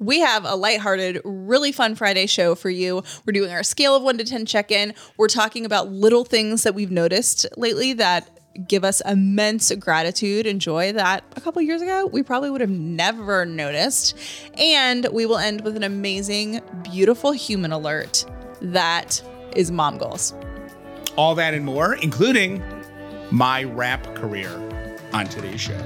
[0.00, 3.02] We have a lighthearted, really fun Friday show for you.
[3.26, 4.94] We're doing our scale of one to 10 check in.
[5.18, 8.30] We're talking about little things that we've noticed lately that
[8.66, 12.70] give us immense gratitude and joy that a couple years ago we probably would have
[12.70, 14.16] never noticed.
[14.58, 18.24] And we will end with an amazing, beautiful human alert
[18.62, 19.22] that
[19.54, 20.32] is mom goals.
[21.16, 22.62] All that and more, including
[23.30, 24.50] my rap career
[25.12, 25.78] on today's show.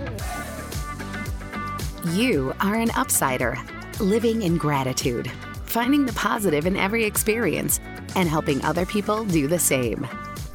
[2.13, 3.57] You are an upsider,
[4.01, 5.31] living in gratitude,
[5.67, 7.81] finding the positive in every experience,
[8.17, 10.07] and helping other people do the same.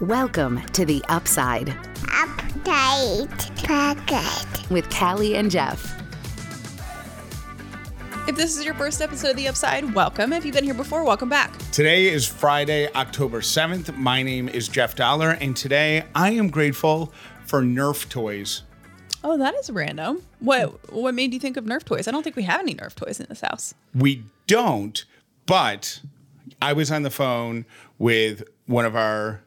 [0.02, 4.72] Welcome to the Upside Update Pocket.
[4.72, 5.96] with Callie and Jeff.
[8.28, 10.34] If this is your first episode of The Upside, welcome.
[10.34, 11.58] If you've been here before, welcome back.
[11.72, 13.96] Today is Friday, October 7th.
[13.98, 17.12] My name is Jeff Dollar, and today I am grateful
[17.46, 18.64] for Nerf toys.
[19.24, 20.24] Oh, that is random.
[20.40, 22.08] What what made you think of Nerf toys?
[22.08, 23.74] I don't think we have any Nerf toys in this house.
[23.94, 25.04] We don't,
[25.46, 26.02] but
[26.62, 27.66] I was on the phone
[27.98, 29.42] with one of our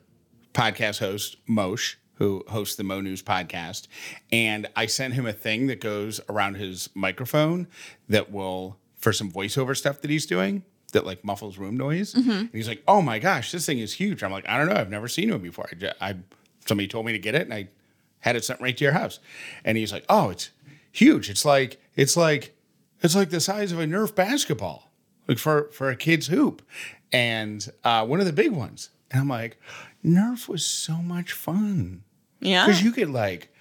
[0.52, 3.86] podcast hosts, Moshe, who hosts the Mo News podcast,
[4.30, 7.66] and I sent him a thing that goes around his microphone
[8.08, 12.12] that will for some voiceover stuff that he's doing that like muffles room noise.
[12.14, 12.30] Mm-hmm.
[12.30, 14.76] And he's like, "Oh my gosh, this thing is huge." I'm like, "I don't know,
[14.76, 15.68] I've never seen one before.
[16.00, 16.14] I, I
[16.66, 17.68] somebody told me to get it, and I
[18.22, 19.20] had it sent right to your house."
[19.64, 20.50] And he's like, "Oh, it's
[20.90, 21.30] huge.
[21.30, 22.56] It's like it's like
[23.02, 24.90] it's like the size of a Nerf basketball,
[25.28, 26.62] like for for a kid's hoop,
[27.12, 29.58] and uh, one of the big ones." And I'm like,
[30.04, 32.02] "Nerf was so much fun
[32.40, 32.64] Yeah.
[32.66, 33.52] because you could like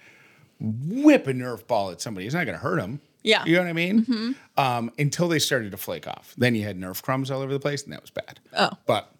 [0.60, 2.26] whip a Nerf ball at somebody.
[2.26, 3.44] It's not going to hurt them." Yeah.
[3.44, 4.34] You know what I mean?
[4.56, 6.34] Um, until they started to flake off.
[6.36, 8.40] Then you had Nerf crumbs all over the place, and that was bad.
[8.56, 8.70] Oh.
[8.84, 9.11] But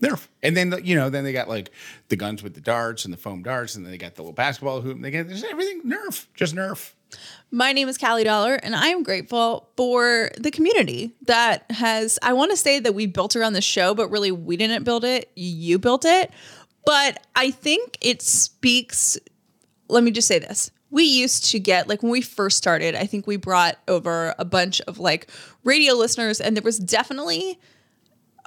[0.00, 0.28] yeah, Nerf.
[0.42, 1.70] And then, you know, then they got like
[2.08, 4.32] the guns with the darts and the foam darts, and then they got the little
[4.32, 4.96] basketball hoop.
[4.96, 6.92] And they got there's everything Nerf, just Nerf.
[7.50, 12.18] My name is Callie Dollar, and I am grateful for the community that has.
[12.22, 15.04] I want to say that we built around the show, but really we didn't build
[15.04, 15.30] it.
[15.34, 16.30] You built it.
[16.84, 19.18] But I think it speaks.
[19.88, 20.70] Let me just say this.
[20.90, 24.44] We used to get, like, when we first started, I think we brought over a
[24.44, 25.30] bunch of like
[25.64, 27.58] radio listeners, and there was definitely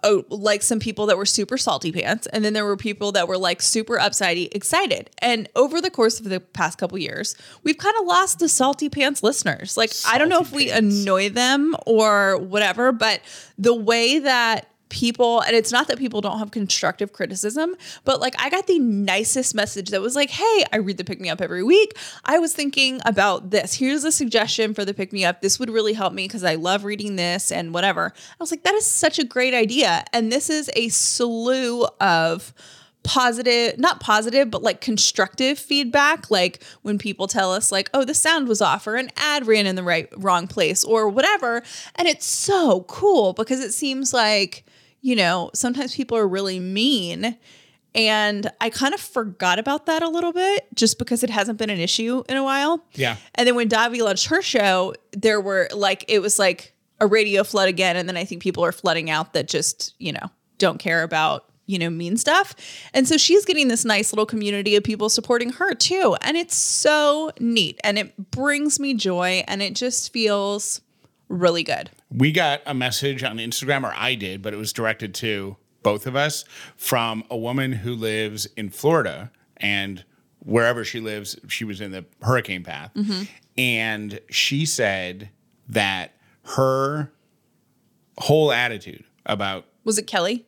[0.04, 3.28] oh, like some people that were super salty pants, and then there were people that
[3.28, 5.10] were like super upsidey excited.
[5.20, 8.90] And over the course of the past couple years, we've kind of lost the salty
[8.90, 9.78] pants listeners.
[9.78, 13.22] Like I don't know if Salty we annoy them or whatever, but
[13.58, 18.36] the way that people and it's not that people don't have constructive criticism but like
[18.40, 21.42] i got the nicest message that was like hey i read the pick me up
[21.42, 21.98] every week.
[22.26, 23.76] I was thinking about this.
[23.76, 25.42] Here's a suggestion for the pick me up.
[25.42, 28.14] This would really help me because i love reading this and whatever.
[28.16, 32.54] I was like that is such a great idea and this is a slew of
[33.04, 36.30] positive not positive but like constructive feedback.
[36.30, 39.66] Like when people tell us like oh the sound was off or an ad ran
[39.66, 41.64] in the right wrong place or whatever
[41.96, 44.66] and it's so cool because it seems like
[45.02, 47.38] you know sometimes people are really mean
[47.94, 51.70] and I kind of forgot about that a little bit just because it hasn't been
[51.70, 52.86] an issue in a while.
[52.94, 53.18] Yeah.
[53.36, 57.44] And then when Davi launched her show, there were like, it was like a radio
[57.44, 57.98] flood again.
[57.98, 61.50] And then I think people are flooding out that just, you know, don't care about,
[61.66, 62.56] you know, mean stuff.
[62.94, 66.16] And so she's getting this nice little community of people supporting her too.
[66.22, 70.80] And it's so neat and it brings me joy and it just feels
[71.32, 71.90] really good.
[72.10, 76.06] We got a message on Instagram, or I did, but it was directed to both
[76.06, 80.04] of us from a woman who lives in Florida and
[80.40, 82.92] wherever she lives, she was in the hurricane path.
[83.58, 85.30] And she said
[85.70, 87.12] that her
[88.18, 90.46] whole attitude about Was it Kelly?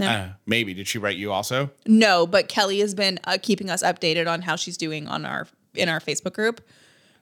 [0.00, 1.70] uh, maybe, did she write you also?
[1.86, 5.48] No, but Kelly has been uh, keeping us updated on how she's doing on our
[5.74, 6.60] in our Facebook group.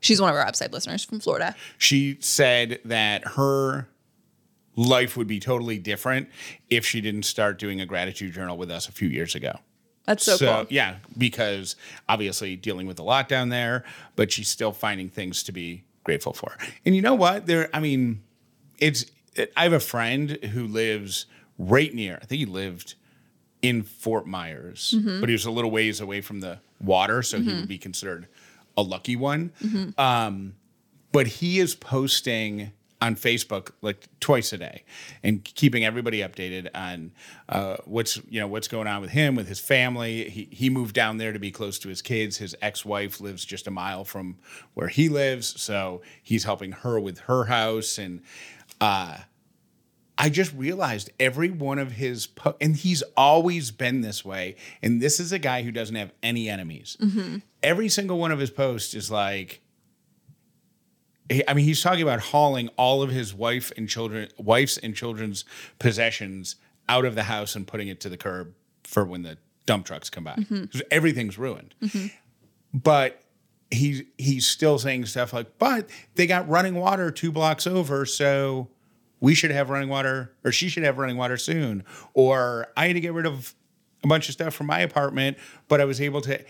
[0.01, 1.55] She's one of our upside listeners from Florida.
[1.79, 3.89] She said that her
[4.77, 6.29] life would be totally different
[6.71, 9.59] if she didn't start doing a gratitude journal with us a few years ago.
[10.05, 10.67] That's so, cool.
[10.69, 11.75] yeah, because
[12.09, 13.85] obviously dealing with a lot down there,
[14.15, 16.57] but she's still finding things to be grateful for.
[16.85, 17.47] And you know what?
[17.47, 18.23] There, I mean,
[18.79, 19.07] it's.
[19.57, 21.27] I have a friend who lives
[21.59, 22.19] right near.
[22.23, 22.95] I think he lived
[23.63, 25.21] in Fort Myers, Mm-hmm.
[25.21, 28.29] but he was a little ways away from the water, so he would be considered
[28.77, 29.53] a lucky one.
[29.63, 30.01] Mm-hmm.
[30.01, 30.55] Um,
[31.13, 34.83] but he is posting on Facebook like twice a day
[35.23, 37.13] and keeping everybody updated on
[37.49, 40.29] uh, what's you know what's going on with him with his family.
[40.29, 42.39] He he moved down there to be close to his kids.
[42.39, 44.39] His ex-wife lives just a mile from
[44.75, 48.23] where he lives, so he's helping her with her house and
[48.81, 49.19] uh
[50.19, 55.01] I just realized every one of his po- and he's always been this way and
[55.03, 56.97] this is a guy who doesn't have any enemies.
[57.01, 57.39] Mm-hmm.
[57.63, 59.61] Every single one of his posts is like
[61.49, 65.45] I mean, he's talking about hauling all of his wife and children, wife's and children's
[65.81, 66.55] possessions
[66.89, 68.55] out of the house and putting it to the curb
[68.85, 69.37] for when the
[69.67, 70.37] dump trucks come by.
[70.37, 70.67] Mm-hmm.
[70.67, 71.75] 'Cause Everything's ruined.
[71.83, 72.07] Mm-hmm.
[72.73, 73.23] But
[73.73, 78.69] he's he's still saying stuff like, "But they got running water two blocks over, so
[79.21, 81.85] we should have running water, or she should have running water soon."
[82.15, 83.55] Or I had to get rid of
[84.05, 86.45] a bunch of stuff from my apartment, but I was able to.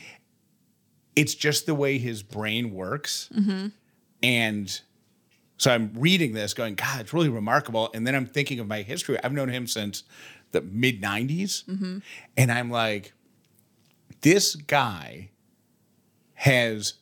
[1.14, 3.30] It's just the way his brain works.
[3.34, 3.68] Mm-hmm.
[4.22, 4.80] And
[5.58, 7.90] so I'm reading this going, God, it's really remarkable.
[7.94, 9.18] And then I'm thinking of my history.
[9.22, 10.04] I've known him since
[10.52, 11.64] the mid 90s.
[11.64, 11.98] Mm-hmm.
[12.36, 13.12] And I'm like,
[14.20, 15.30] this guy
[16.34, 16.94] has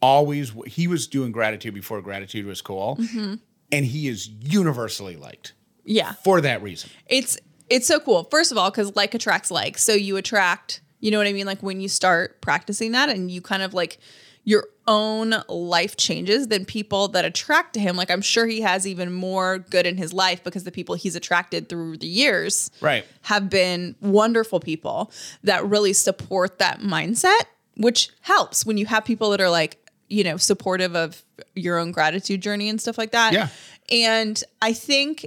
[0.00, 2.96] always, he was doing gratitude before gratitude was cool.
[3.00, 3.34] Mm-hmm.
[3.72, 5.52] And he is universally liked
[5.84, 6.12] Yeah.
[6.24, 6.90] for that reason.
[7.06, 8.24] It's it's so cool.
[8.30, 9.76] First of all, because like attracts like.
[9.76, 11.46] So you attract, you know what I mean?
[11.46, 13.98] Like when you start practicing that and you kind of like
[14.44, 18.86] your own life changes, then people that attract to him, like I'm sure he has
[18.86, 23.04] even more good in his life because the people he's attracted through the years Right.
[23.22, 25.10] have been wonderful people
[25.42, 27.42] that really support that mindset,
[27.76, 29.78] which helps when you have people that are like,
[30.08, 31.22] you know, supportive of
[31.54, 33.32] your own gratitude journey and stuff like that.
[33.32, 33.48] Yeah.
[33.90, 35.26] And I think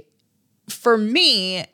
[0.68, 1.64] for me,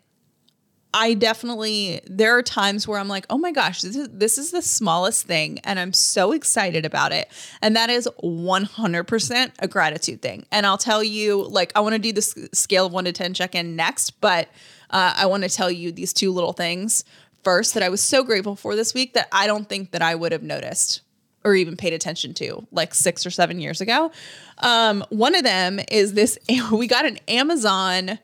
[0.94, 4.50] I definitely there are times where I'm like, "Oh my gosh, this is this is
[4.50, 7.30] the smallest thing and I'm so excited about it."
[7.60, 10.46] And that is 100% a gratitude thing.
[10.50, 13.34] And I'll tell you like I want to do the scale of 1 to 10
[13.34, 14.48] check-in next, but
[14.88, 17.04] uh, I want to tell you these two little things
[17.44, 20.14] first that I was so grateful for this week that I don't think that I
[20.14, 21.02] would have noticed
[21.46, 24.10] or even paid attention to like 6 or 7 years ago.
[24.58, 26.38] Um, one of them is this
[26.72, 28.18] we got an Amazon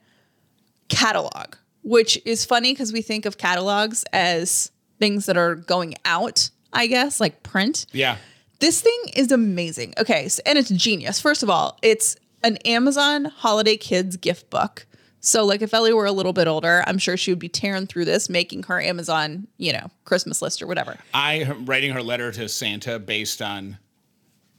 [0.88, 6.50] catalog, which is funny because we think of catalogs as things that are going out,
[6.72, 7.86] I guess, like print.
[7.92, 8.16] Yeah.
[8.58, 9.94] This thing is amazing.
[9.98, 11.20] Okay, so, and it's genius.
[11.20, 14.86] First of all, it's an Amazon Holiday Kids gift book.
[15.24, 17.86] So, like, if Ellie were a little bit older, I'm sure she would be tearing
[17.86, 20.98] through this, making her Amazon, you know, Christmas list or whatever.
[21.14, 23.78] I am writing her letter to Santa based on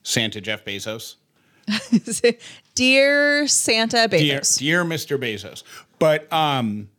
[0.04, 1.16] Santa Jeff Bezos.
[2.76, 4.58] Dear Santa dear, Bezos.
[4.58, 5.18] dear Mr.
[5.18, 5.64] Bezos.
[6.00, 6.90] But um,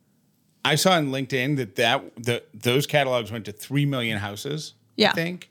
[0.64, 4.74] I saw on LinkedIn that that the those catalogs went to three million houses.
[4.96, 5.10] Yeah.
[5.10, 5.48] I think,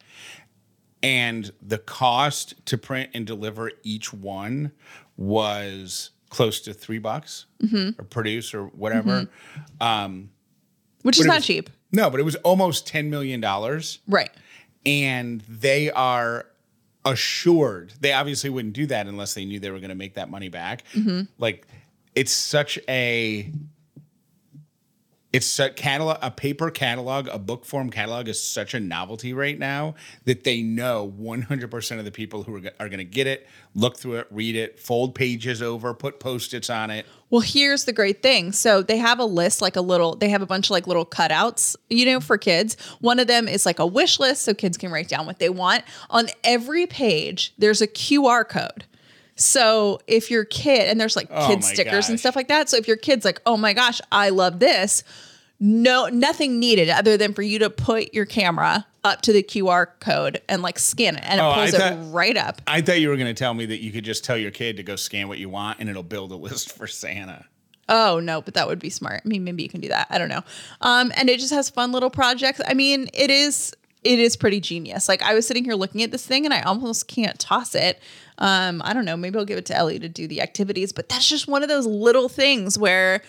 [1.02, 4.72] and the cost to print and deliver each one
[5.18, 8.02] was close to three bucks Mm-hmm.
[8.02, 9.22] or produce or whatever.
[9.22, 9.84] Mm-hmm.
[9.84, 10.30] Um,
[11.04, 11.70] which is not was- cheap.
[11.92, 14.00] No, but it was almost ten million dollars.
[14.08, 14.32] Right.
[14.86, 16.48] and they are
[17.06, 20.30] assured they obviously wouldn't do that unless they knew they were going to make that
[20.30, 21.22] money back mm-hmm.
[21.38, 21.68] like
[22.16, 23.52] it's such a
[25.34, 29.58] it's a catalog a paper catalog a book form catalog is such a novelty right
[29.58, 29.96] now
[30.26, 33.98] that they know 100% of the people who are, are going to get it look
[33.98, 38.22] through it read it fold pages over put post-its on it Well, here's the great
[38.22, 38.52] thing.
[38.52, 41.06] So they have a list, like a little, they have a bunch of like little
[41.06, 42.78] cutouts, you know, for kids.
[43.00, 45.50] One of them is like a wish list so kids can write down what they
[45.50, 45.84] want.
[46.12, 48.86] On every page, there's a QR code.
[49.36, 52.70] So if your kid, and there's like Oh kid stickers and stuff like that.
[52.70, 55.04] So if your kid's like, oh my gosh, I love this,
[55.60, 59.88] no, nothing needed other than for you to put your camera up to the QR
[60.00, 62.62] code and like scan it and it Oh, pulls it right up.
[62.68, 64.78] i thought you were going to tell me that you could just tell your kid
[64.78, 67.46] to go scan what you want and it'll build a list for santa
[67.90, 69.22] Oh no, but that would be smart.
[69.26, 70.08] I mean, maybe you can do that.
[70.10, 70.42] I don't know.
[70.80, 72.62] Um, and it just has fun little projects.
[72.66, 75.08] I mean, it is it is pretty genius.
[75.08, 78.00] Like I was sitting here looking at this thing and I almost can't toss it.
[78.38, 79.16] Um, I don't know.
[79.16, 81.70] Maybe I'll give it to Ellie to do the activities, but that's just one of
[81.70, 83.22] those little things where,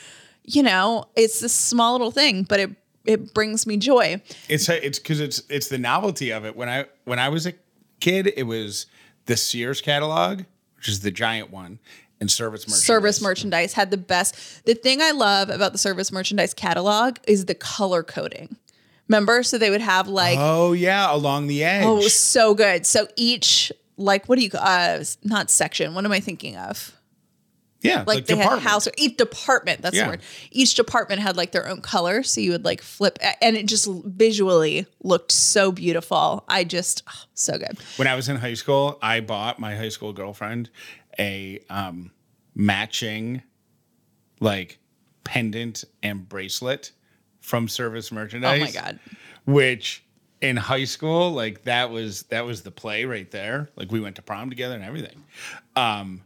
[0.44, 2.70] you know, it's this small little thing, but it
[3.04, 4.20] it brings me joy.
[4.48, 6.56] It's it's because it's it's the novelty of it.
[6.56, 7.52] When I when I was a
[8.00, 8.86] kid, it was
[9.26, 10.42] the Sears catalog,
[10.76, 11.78] which is the giant one,
[12.20, 12.84] and service merchandise.
[12.84, 14.64] Service merchandise had the best.
[14.64, 18.56] The thing I love about the service merchandise catalog is the color coding.
[19.14, 19.42] Remember?
[19.42, 21.84] So they would have like Oh yeah, along the edge.
[21.86, 22.84] Oh, it was so good.
[22.86, 25.94] So each like what do you uh not section?
[25.94, 26.92] What am I thinking of?
[27.80, 28.62] yeah, Like, like, they department.
[28.62, 30.04] had house or each department, that's Yeah.
[30.04, 30.20] the word.
[30.50, 32.22] Each department had like their own color.
[32.22, 36.44] So you would like flip and it just visually looked so beautiful.
[36.48, 37.76] I just oh, so good.
[37.96, 40.70] When I was in high school, I bought my high school girlfriend
[41.18, 42.10] a um
[42.54, 43.42] matching
[44.40, 44.78] like
[45.24, 46.92] pendant and bracelet
[47.44, 48.60] from service merchandise.
[48.60, 48.98] Oh my God.
[49.44, 50.02] Which
[50.40, 53.68] in high school, like that was that was the play right there.
[53.76, 55.22] Like we went to prom together and everything.
[55.76, 56.22] Um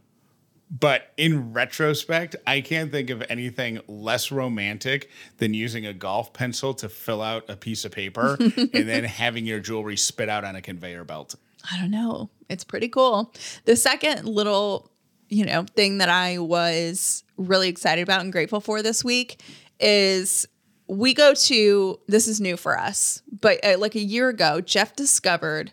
[0.71, 6.75] but in retrospect, I can't think of anything less romantic than using a golf pencil
[6.75, 10.55] to fill out a piece of paper and then having your jewelry spit out on
[10.55, 11.35] a conveyor belt.
[11.71, 12.29] I don't know.
[12.49, 13.33] It's pretty cool.
[13.65, 14.91] The second little,
[15.27, 19.41] you know, thing that I was really excited about and grateful for this week
[19.79, 20.47] is
[20.89, 24.95] we go to this is new for us, but uh, like a year ago, Jeff
[24.95, 25.71] discovered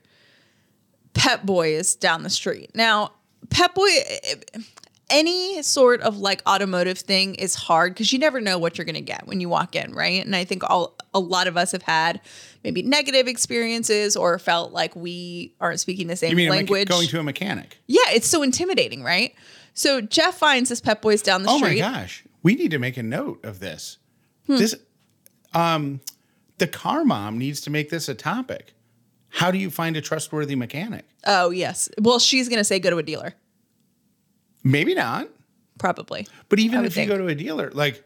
[1.14, 2.70] Pep Boys down the street.
[2.75, 3.12] Now,
[3.50, 3.88] Pep Boy
[5.08, 8.96] any sort of like automotive thing is hard because you never know what you're going
[8.96, 10.25] to get when you walk in, right?
[10.25, 12.20] And I think all a lot of us have had
[12.64, 16.88] maybe negative experiences or felt like we aren't speaking the same You mean mecha- language.
[16.88, 17.78] going to a mechanic?
[17.87, 19.35] yeah, it's so intimidating, right?
[19.75, 21.80] So Jeff finds this Pep Boys down the street.
[21.80, 22.25] Oh my gosh.
[22.42, 23.99] We need to make a note of this.
[24.46, 24.56] Hmm.
[24.56, 24.75] This
[25.56, 26.00] um
[26.58, 28.72] the car mom needs to make this a topic.
[29.28, 31.04] How do you find a trustworthy mechanic?
[31.26, 31.88] Oh yes.
[32.00, 33.34] Well, she's going to say go to a dealer,
[34.64, 35.28] Maybe not.
[35.78, 36.26] probably.
[36.48, 38.02] But even if you go to a dealer, like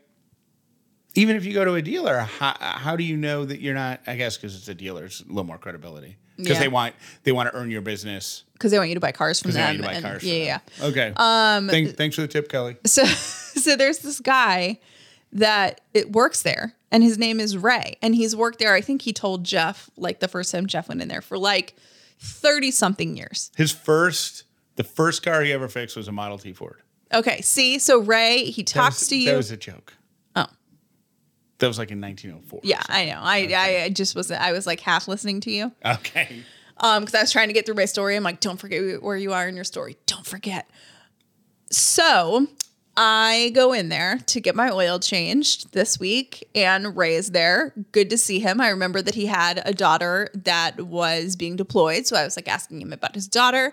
[1.14, 4.00] even if you go to a dealer, how, how do you know that you're not?
[4.06, 6.60] I guess because it's a dealer, it's a little more credibility because Yeah.
[6.60, 9.40] they want they want to earn your business Because they want you to buy cars
[9.40, 9.62] from them.
[9.62, 10.24] want you to buy and- cars.
[10.24, 10.86] yeah, yeah.
[10.88, 11.12] Okay.
[11.16, 11.68] Um.
[11.68, 12.76] Thank, thanks for the tip, Kelly.
[12.86, 14.78] so so there's this guy
[15.32, 19.02] that it works there and his name is Ray and he's worked there I think
[19.02, 21.74] he told Jeff like the first time Jeff went in there for like
[22.18, 23.50] 30 something years.
[23.56, 24.44] His first,
[24.76, 26.82] the first car he ever fixed was a Model T Ford.
[27.12, 29.30] Okay, see so Ray he talks was- to you.
[29.30, 29.94] That was a joke.
[30.36, 30.46] oh.
[31.58, 32.60] That was like in 1904.
[32.62, 33.20] Yeah, I know.
[33.20, 35.72] I I just wasn't, I was like half listening to you.
[35.84, 36.42] Okay.
[36.82, 39.16] um because i was trying to get through my story i'm like don't forget where
[39.16, 40.66] you are in your story don't forget
[41.70, 42.46] so
[43.02, 47.72] i go in there to get my oil changed this week and ray is there
[47.92, 52.06] good to see him i remember that he had a daughter that was being deployed
[52.06, 53.72] so i was like asking him about his daughter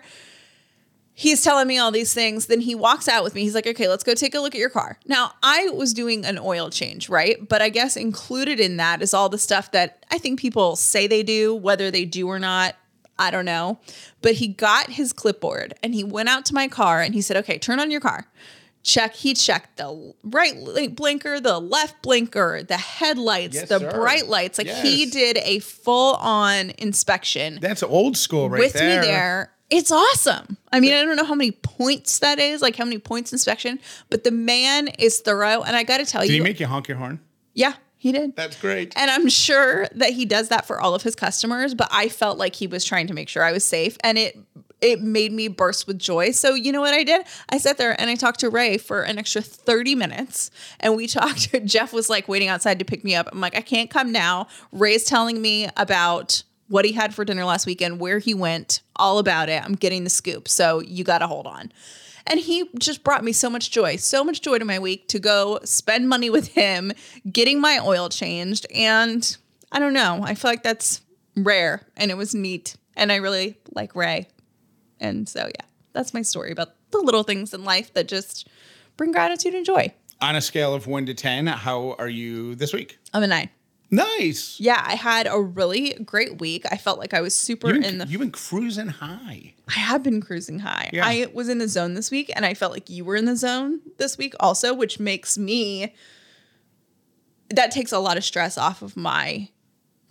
[1.18, 2.46] he's telling me all these things.
[2.46, 3.42] Then he walks out with me.
[3.42, 5.00] He's like, okay, let's go take a look at your car.
[5.04, 7.36] Now, I was doing an oil change, right?
[7.48, 11.08] But I guess included in that is all the stuff that I think people say
[11.08, 12.76] they do, whether they do or not.
[13.18, 13.80] I don't know.
[14.22, 17.36] But he got his clipboard and he went out to my car and he said,
[17.38, 18.28] okay, turn on your car.
[18.88, 20.54] Check, he checked the right
[20.96, 23.90] blinker, the left blinker, the headlights, Yes, the sir.
[23.90, 24.56] bright lights.
[24.58, 29.00] Like he did a full on inspection That's old school right with there.
[29.00, 29.52] me there.
[29.70, 30.56] It's awesome.
[30.72, 33.78] I mean, I don't know how many points that is, like how many points inspection,
[34.08, 35.62] but the man is thorough.
[35.62, 37.20] And I got to tell Did you, he make you honk your horn?
[37.52, 38.34] yeah, he did.
[38.36, 38.94] That's great.
[38.96, 42.38] And I'm sure that he does that for all of his customers, but I felt
[42.38, 44.38] like he was trying to make sure I was safe and it
[44.80, 46.30] it made me burst with joy.
[46.30, 47.26] So you know what I did?
[47.48, 51.06] I sat there and I talked to Ray for an extra 30 minutes and we
[51.08, 53.28] talked Jeff was like waiting outside to pick me up.
[53.32, 54.48] I'm like, I can't come now.
[54.72, 59.18] Ray's telling me about what he had for dinner last weekend, where he went, all
[59.18, 59.62] about it.
[59.64, 60.48] I'm getting the scoop.
[60.48, 61.72] So you got to hold on.
[62.26, 65.18] And he just brought me so much joy, so much joy to my week to
[65.18, 66.92] go spend money with him,
[67.30, 68.66] getting my oil changed.
[68.74, 69.36] And
[69.72, 71.00] I don't know, I feel like that's
[71.36, 72.76] rare and it was neat.
[72.96, 74.28] And I really like Ray.
[75.00, 78.48] And so, yeah, that's my story about the little things in life that just
[78.96, 79.92] bring gratitude and joy.
[80.20, 82.98] On a scale of one to 10, how are you this week?
[83.14, 83.50] I'm a nine.
[83.90, 84.60] Nice.
[84.60, 86.66] Yeah, I had a really great week.
[86.70, 88.06] I felt like I was super in the.
[88.06, 89.54] you've been cruising high.
[89.66, 90.90] I have been cruising high.
[90.92, 91.06] Yeah.
[91.06, 93.36] I was in the zone this week, and I felt like you were in the
[93.36, 95.94] zone this week also, which makes me.
[97.50, 99.48] That takes a lot of stress off of my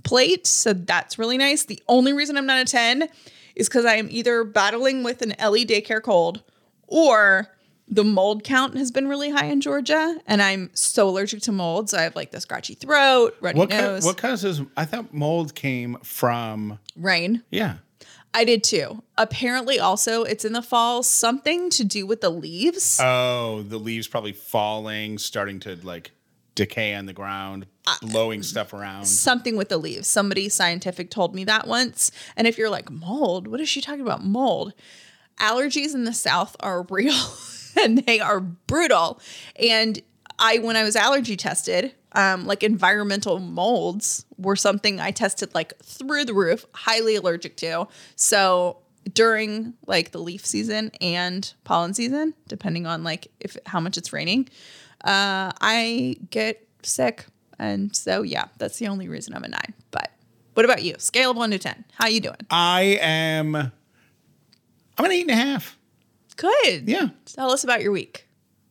[0.03, 0.47] plate.
[0.47, 1.65] So that's really nice.
[1.65, 3.07] The only reason I'm not a 10
[3.57, 6.43] is because I am either battling with an Ellie daycare cold
[6.87, 7.47] or
[7.89, 10.17] the mold count has been really high in Georgia.
[10.27, 11.89] And I'm so allergic to mold.
[11.89, 14.61] So I have like the scratchy throat, runny What, ca- nose, what causes?
[14.75, 17.43] I thought mold came from, rain.
[17.49, 17.75] yeah.
[18.33, 19.01] I did too.
[19.17, 22.99] Apparently, also, it's in the fall, something to do with the leaves.
[23.01, 26.11] Oh, the leaves probably falling, starting to like
[26.57, 27.67] decay on the ground,
[28.01, 29.05] blowing stuff around.
[29.05, 30.07] something with the leaves.
[30.07, 32.11] Somebody scientific told me that once.
[32.35, 34.25] And if you're like, mold, what is she talking about?
[34.25, 34.73] Mold.
[35.39, 37.15] Allergies in the South are real
[37.79, 39.21] and they are brutal.
[39.55, 40.01] And
[40.39, 45.77] I, when I was allergy tested, um, like environmental molds were something I tested like
[45.83, 47.87] through the roof, highly allergic to.
[48.15, 48.79] So
[49.13, 54.11] during like the leaf season and pollen season, depending on like if how much it's
[54.11, 54.49] raining,
[55.03, 57.25] uh, I get sick.
[57.59, 59.73] And so yeah, that's the only reason I'm a nine.
[59.91, 60.11] But
[60.53, 60.95] what about you?
[60.97, 61.85] Scale of one to ten.
[61.93, 62.37] How you doing?
[62.49, 63.71] I am, I'm
[65.05, 65.77] an eight and a half.
[66.35, 66.87] Good.
[66.87, 67.09] Yeah.
[67.25, 68.26] Tell us about your week.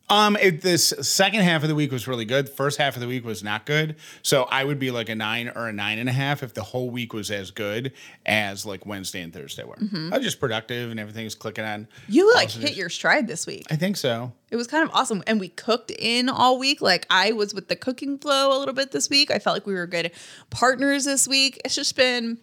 [0.08, 2.48] Um, it, this second half of the week was really good.
[2.48, 3.96] First half of the week was not good.
[4.22, 6.62] So I would be like a nine or a nine and a half if the
[6.62, 7.92] whole week was as good
[8.24, 9.76] as like Wednesday and Thursday were.
[10.12, 11.88] I was just productive and everything was clicking on.
[12.08, 13.66] You like hit your stride this week.
[13.70, 14.32] I think so.
[14.50, 15.24] It was kind of awesome.
[15.26, 16.80] And we cooked in all week.
[16.80, 19.32] Like I was with the cooking flow a little bit this week.
[19.32, 20.12] I felt like we were good
[20.50, 21.60] partners this week.
[21.64, 22.38] It's just been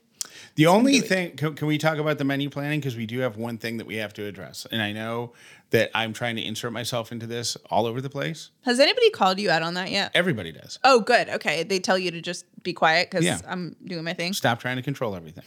[0.56, 2.80] The only thing, can, can we talk about the menu planning?
[2.80, 4.68] Because we do have one thing that we have to address.
[4.72, 5.34] And I know
[5.74, 8.52] that I'm trying to insert myself into this all over the place.
[8.64, 10.12] Has anybody called you out on that yet?
[10.14, 10.78] Everybody does.
[10.84, 11.28] Oh, good.
[11.30, 11.64] Okay.
[11.64, 13.40] They tell you to just be quiet because Yeah.
[13.48, 14.34] I'm doing my thing.
[14.34, 15.44] Stop trying to control everything.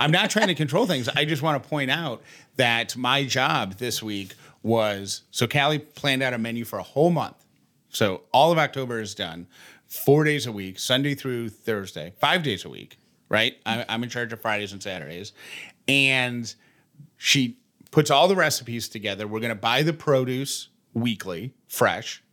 [0.00, 1.08] I'm not trying to control things.
[1.08, 2.22] I just want to point out
[2.56, 7.10] that my job this week was so Callie planned out a menu for a whole
[7.10, 7.36] month.
[7.88, 9.46] So all of October is done,
[9.86, 13.54] four days a week, Sunday through Thursday, five days a week, right?
[13.64, 15.32] I, I'm in charge of Fridays and Saturdays.
[15.86, 16.52] And
[17.16, 17.58] she
[17.92, 19.28] puts all the recipes together.
[19.28, 22.24] We're going to buy the produce weekly, fresh.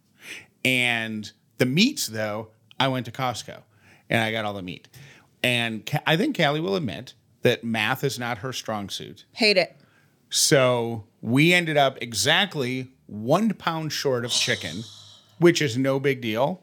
[0.66, 2.50] And the meats, though,
[2.80, 3.62] I went to Costco
[4.10, 4.88] and I got all the meat.
[5.44, 7.14] And Ca- I think Callie will admit
[7.44, 9.26] that math is not her strong suit.
[9.34, 9.78] Hate it.
[10.30, 14.84] So we ended up exactly one pound short of chicken,
[15.40, 16.62] which is no big deal.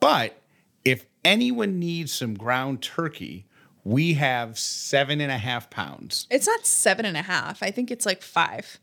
[0.00, 0.40] But
[0.84, 3.45] if anyone needs some ground turkey,
[3.86, 6.26] we have seven and a half pounds.
[6.28, 7.62] It's not seven and a half.
[7.62, 8.78] I think it's like five.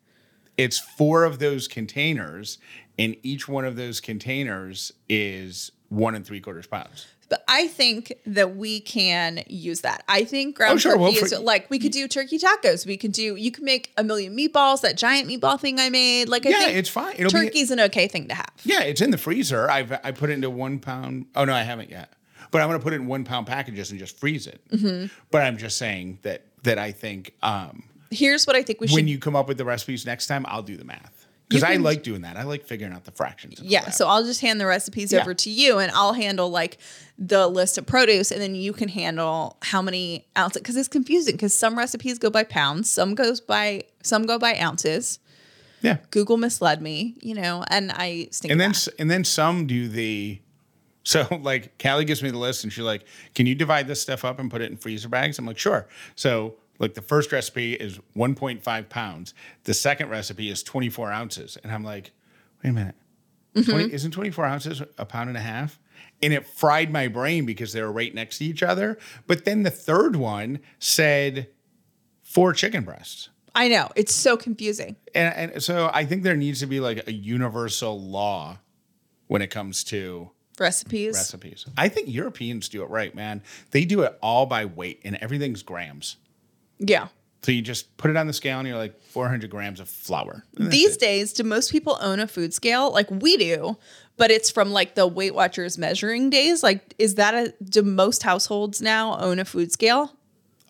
[0.57, 2.57] It's four of those containers,
[2.97, 7.07] and each one of those containers is one and three quarters pounds.
[7.27, 10.03] But I think that we can use that.
[10.07, 10.91] I think ground Oh, sure.
[10.93, 12.85] turkey Well, is like we could do turkey tacos.
[12.85, 16.29] We could do you can make a million meatballs, that giant meatball thing I made.
[16.29, 17.15] Like I Yeah, it's fine.
[17.17, 18.51] It'll be- turkey's an okay thing to have.
[18.63, 19.69] Yeah, it's in the freezer.
[19.69, 21.25] I've I put it into one pound.
[21.35, 22.13] Oh no, I haven't yet.
[22.53, 24.61] But I'm going to put it in one pound packages and just freeze it.
[24.69, 25.07] Mm-hmm.
[25.31, 28.95] But I'm just saying that that I think um, Here's what I think we should
[28.95, 31.75] when you come up with the recipes next time, I'll do the math because I
[31.75, 32.37] like doing that.
[32.37, 33.59] I like figuring out the fractions.
[33.59, 35.21] and Yeah, so I'll just hand the recipes Yeah.
[35.21, 36.77] over to you and I'll handle like
[37.17, 41.35] the list of produce and then you can handle how many ounces because it's confusing
[41.35, 45.19] because some recipes go by pounds, some goes by some go by ounces.
[45.81, 45.97] yeah.
[46.11, 48.51] Google misled me, you know, and I stink.
[48.51, 50.39] And then s- and then some do the.
[51.03, 54.25] So like Callie gives me the list and she's like, "Can you divide this stuff
[54.25, 57.73] up and put it in freezer bags?" I'm like, "Sure." So like the first recipe
[57.73, 59.33] is 1.5 pounds.
[59.65, 62.11] The second recipe is 24 ounces, and I'm like,
[62.63, 62.95] "Wait a minute,
[63.55, 63.69] mm-hmm.
[63.69, 65.79] 20, isn't 24 ounces a pound and a half?"
[66.21, 68.97] And it fried my brain because they were right next to each other.
[69.27, 71.49] But then the third one said
[72.21, 73.29] four chicken breasts.
[73.55, 74.95] I know it's so confusing.
[75.13, 78.59] And, and so I think there needs to be like a universal law
[79.27, 81.15] when it comes to Recipes.
[81.15, 81.65] recipes.
[81.77, 83.41] I think Europeans do it right, man.
[83.71, 86.17] They do it all by weight and everything's grams.
[86.79, 87.07] Yeah.
[87.43, 90.45] So you just put it on the scale and you're like 400 grams of flour.
[90.53, 90.99] These it.
[90.99, 92.91] days, do most people own a food scale?
[92.91, 93.77] Like we do,
[94.15, 96.63] but it's from like the Weight Watchers measuring days.
[96.63, 100.15] Like, is that a do most households now own a food scale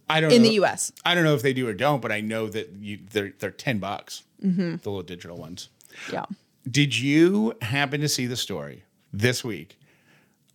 [0.09, 0.49] I don't in know.
[0.49, 0.91] the US?
[1.05, 3.51] I don't know if they do or don't, but I know that you they're they're
[3.51, 4.23] 10 bucks.
[4.43, 4.77] Mm-hmm.
[4.77, 5.69] The little digital ones.
[6.11, 6.25] Yeah.
[6.69, 9.79] Did you happen to see the story this week?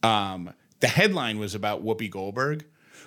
[0.03, 2.65] Um, the headline was about Whoopi Goldberg,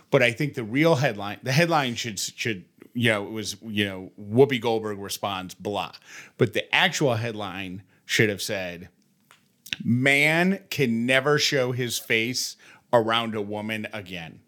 [0.10, 3.86] but I think the real headline, the headline should should you know it was you
[3.86, 5.94] know Whoopi Goldberg responds blah,
[6.38, 8.90] but the actual headline should have said,
[9.84, 12.58] "Man can never show his face
[12.92, 14.42] around a woman again,"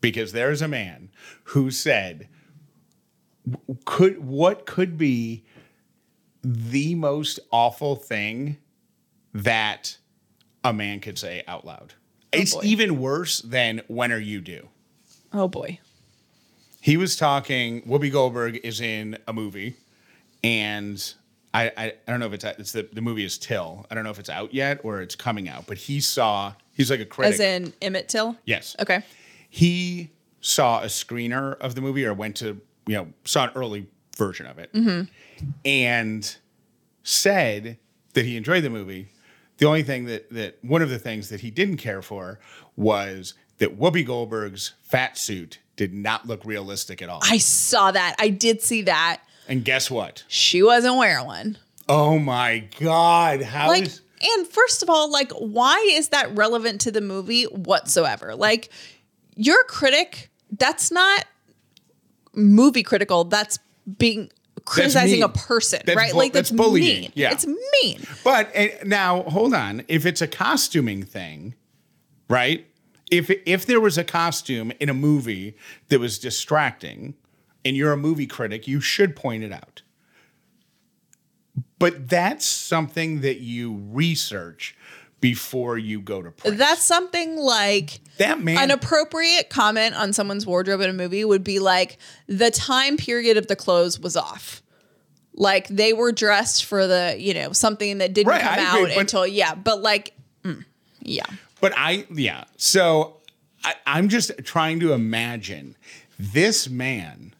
[0.00, 1.10] because there's a man
[1.44, 2.28] who said,
[3.84, 5.44] "Could what could be."
[6.44, 8.56] the most awful thing
[9.32, 9.96] that
[10.64, 11.94] a man could say out loud.
[12.34, 12.60] Oh, it's boy.
[12.64, 14.68] even worse than when are you due?
[15.32, 15.78] Oh boy.
[16.80, 19.76] He was talking, Whoopi Goldberg is in a movie,
[20.42, 21.14] and
[21.54, 23.86] I, I, I don't know if it's, it's the, the movie is Till.
[23.90, 26.90] I don't know if it's out yet or it's coming out, but he saw, he's
[26.90, 27.34] like a critic.
[27.34, 28.36] As in Emmett Till?
[28.46, 28.74] yes.
[28.80, 29.02] Okay.
[29.48, 33.86] He saw a screener of the movie or went to, you know, saw an early
[34.16, 35.02] version of it mm-hmm.
[35.64, 36.36] and
[37.04, 37.78] said
[38.14, 39.08] that he enjoyed the movie.
[39.62, 42.40] The only thing that, that one of the things that he didn't care for
[42.74, 47.20] was that Whoopi Goldberg's fat suit did not look realistic at all.
[47.22, 48.16] I saw that.
[48.18, 49.22] I did see that.
[49.46, 50.24] and guess what?
[50.26, 51.58] She wasn't wearing one.
[51.88, 53.40] Oh my God.
[53.42, 54.00] How Like, is-
[54.36, 58.34] and first of all, like, why is that relevant to the movie whatsoever?
[58.34, 58.68] Like,
[59.36, 60.32] you're a critic.
[60.50, 61.24] That's not
[62.34, 63.22] movie critical.
[63.22, 63.60] That's
[63.98, 64.32] being
[64.64, 66.12] criticizing a person, That's right?
[66.12, 67.00] bu- like that's that's, bullying.
[67.02, 67.12] mean.
[67.14, 67.32] Yeah.
[67.32, 68.06] It's mean.
[68.24, 69.84] But uh, now, hold on.
[69.88, 71.54] If it's a costuming thing,
[72.28, 72.66] right?
[73.10, 75.56] If if there was a costume in a movie
[75.88, 77.14] that was distracting,
[77.64, 79.82] and you're a movie critic, you should point it out.
[81.78, 84.76] but that's something that you research
[85.22, 86.58] before you go to print.
[86.58, 88.58] That's something like that man.
[88.58, 93.38] an appropriate comment on someone's wardrobe in a movie would be like the time period
[93.38, 94.62] of the clothes was off.
[95.32, 98.90] Like they were dressed for the, you know, something that didn't Right, come I out
[98.98, 100.12] until yeah, but like
[100.44, 100.64] mm,
[101.00, 101.24] yeah.
[101.60, 102.44] But I, yeah.
[102.56, 103.20] So
[103.64, 105.76] I, I'm just trying to imagine
[106.18, 107.34] this man,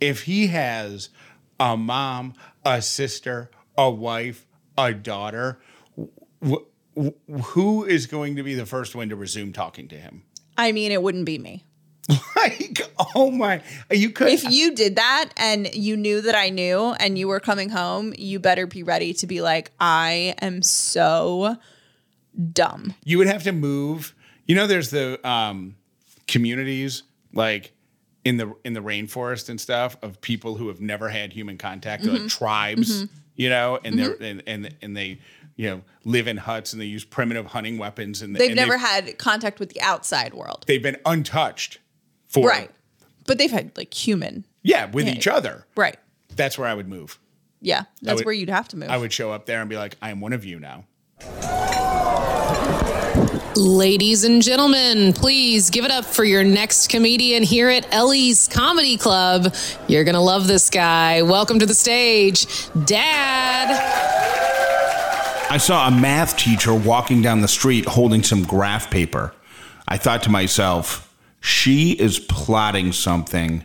[0.00, 1.10] if he has
[1.58, 2.34] a mom,
[2.64, 4.46] a sister, a wife,
[4.78, 5.58] a daughter,
[6.46, 6.62] wh-
[7.42, 10.22] who is going to be the first one to resume talking to him?
[10.56, 11.64] I mean, it wouldn't be me.
[12.36, 12.80] Like,
[13.16, 14.28] oh my, you could.
[14.28, 18.14] If you did that and you knew that I knew and you were coming home,
[18.16, 21.56] you better be ready to be like, I am so
[22.52, 22.94] dumb.
[23.04, 24.14] you would have to move.
[24.46, 25.74] You know, there's the um,
[26.28, 27.72] communities like
[28.24, 32.04] in the in the rainforest and stuff of people who have never had human contact,
[32.04, 32.16] Mm-hmm.
[32.22, 33.06] like tribes.
[33.34, 35.18] You know, and they're and, and and they
[35.56, 38.76] you know live in huts and they use primitive hunting weapons and They've and never
[38.78, 40.64] had contact with the outside world.
[40.66, 41.78] they've been untouched
[42.28, 42.70] for Right.
[43.26, 44.44] But they've had like human.
[44.62, 45.14] yeah with Yeah.
[45.14, 45.66] each other.
[45.76, 45.96] Right.
[46.34, 47.18] That's where I would move.
[47.60, 47.84] Yeah.
[48.02, 48.90] That's would- where you'd have to move.
[48.90, 50.84] I would show up there and be like, I am one of you now.
[53.56, 58.98] Ladies and gentlemen, please give it up for your next comedian here at Ellie's Comedy
[58.98, 59.54] Club.
[59.88, 61.22] You're going to love this guy.
[61.22, 62.46] Welcome to the stage,
[62.84, 64.02] Dad.
[65.48, 69.32] I saw a math teacher walking down the street holding some graph paper.
[69.86, 73.64] I thought to myself, she is plotting something.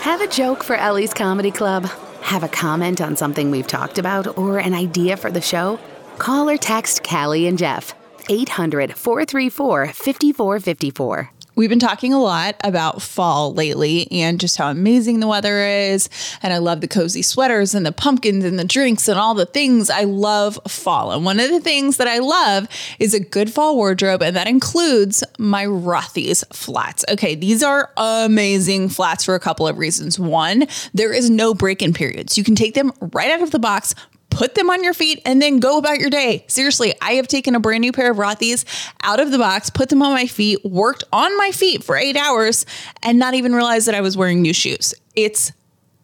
[0.00, 1.84] Have a joke for Ellie's Comedy Club?
[2.22, 5.78] Have a comment on something we've talked about or an idea for the show?
[6.16, 7.94] Call or text Callie and Jeff.
[8.30, 11.35] 800 434 5454.
[11.56, 16.10] We've been talking a lot about fall lately and just how amazing the weather is.
[16.42, 19.46] And I love the cozy sweaters and the pumpkins and the drinks and all the
[19.46, 19.88] things.
[19.88, 21.12] I love fall.
[21.12, 24.46] And one of the things that I love is a good fall wardrobe, and that
[24.46, 27.06] includes my Rothy's flats.
[27.08, 30.18] Okay, these are amazing flats for a couple of reasons.
[30.18, 32.36] One, there is no break in periods.
[32.36, 33.94] You can take them right out of the box,
[34.36, 36.44] put them on your feet and then go about your day.
[36.46, 38.66] Seriously, I have taken a brand new pair of Rothy's
[39.02, 42.18] out of the box, put them on my feet, worked on my feet for eight
[42.18, 42.66] hours,
[43.02, 44.94] and not even realized that I was wearing new shoes.
[45.14, 45.52] It's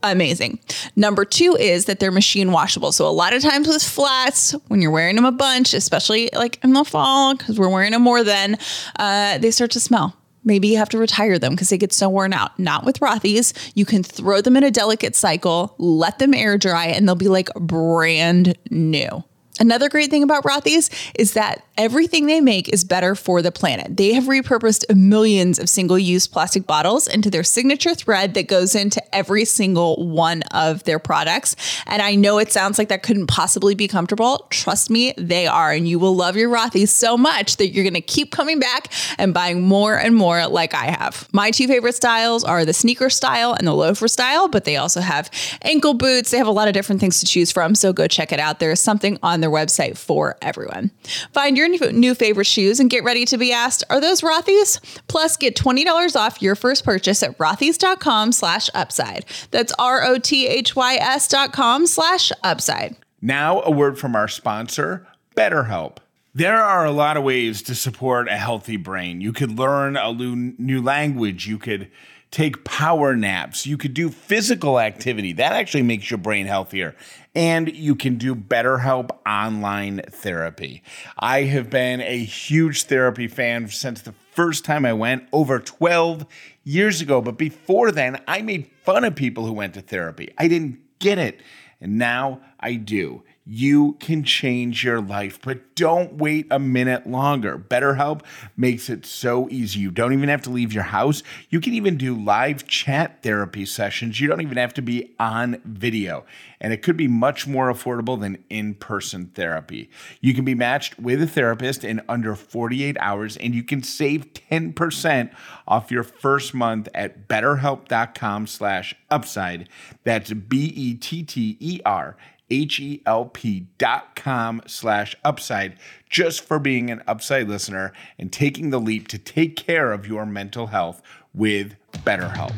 [0.02, 0.60] amazing.
[0.96, 2.90] Number two is that they're machine washable.
[2.90, 6.58] So a lot of times with flats, when you're wearing them a bunch, especially like
[6.64, 8.56] in the fall, because we're wearing them more then,
[8.98, 10.16] uh, they start to smell.
[10.44, 12.58] Maybe you have to retire them because they get so worn out.
[12.58, 13.54] Not with Rothy's.
[13.74, 17.28] You can throw them in a delicate cycle, let them air dry, and they'll be
[17.28, 19.22] like brand new.
[19.60, 23.96] Another great thing about Rothy's is that everything they make is better for the planet.
[23.96, 28.74] They have repurposed millions of single use plastic bottles into their signature thread that goes
[28.74, 31.56] into every single one of their products.
[31.86, 34.46] And I know it sounds like that couldn't possibly be comfortable.
[34.50, 35.72] Trust me, they are.
[35.72, 38.92] And you will love your Rothy's so much that you're going to keep coming back
[39.18, 41.28] and buying more and more like I have.
[41.32, 45.00] My two favorite styles are the sneaker style and the loafer style, but they also
[45.00, 45.30] have
[45.62, 46.30] ankle boots.
[46.30, 47.74] They have a lot of different things to choose from.
[47.74, 48.60] So go check it out.
[48.60, 50.90] There is something on their website for everyone.
[51.32, 54.80] Find your new- new favorite shoes and get ready to be asked, are those Rothy's?
[55.08, 59.24] Plus, get $20 off your first purchase at rothys.com slash upside.
[59.50, 62.96] That's R-O-T-H-Y-S dot com slash upside.
[63.20, 65.98] Now, a word from our sponsor, BetterHelp.
[66.34, 69.20] There are a lot of ways to support a healthy brain.
[69.20, 71.46] You could learn a new language.
[71.46, 71.90] You could
[72.30, 73.66] take power naps.
[73.66, 75.34] You could do physical activity.
[75.34, 76.96] That actually makes your brain healthier.
[77.34, 80.82] And you can do BetterHelp online therapy.
[81.18, 86.26] I have been a huge therapy fan since the first time I went over 12
[86.64, 87.22] years ago.
[87.22, 90.32] But before then, I made fun of people who went to therapy.
[90.36, 91.40] I didn't get it.
[91.80, 93.22] And now I do.
[93.54, 97.58] You can change your life, but don't wait a minute longer.
[97.58, 98.22] BetterHelp
[98.56, 99.78] makes it so easy.
[99.78, 101.22] You don't even have to leave your house.
[101.50, 104.18] You can even do live chat therapy sessions.
[104.18, 106.24] You don't even have to be on video.
[106.62, 109.90] And it could be much more affordable than in person therapy.
[110.22, 114.32] You can be matched with a therapist in under 48 hours, and you can save
[114.32, 115.30] 10%
[115.68, 119.68] off your first month at betterhelp.com slash upside.
[120.04, 122.16] That's B-E-T-T-E-R
[122.52, 125.76] H-E-L-P dot com slash upside
[126.10, 130.26] just for being an upside listener and taking the leap to take care of your
[130.26, 131.02] mental health
[131.34, 132.52] with BetterHelp.